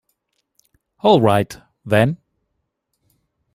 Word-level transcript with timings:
All 1.03 1.21
right, 1.21 1.55
then. 1.85 2.17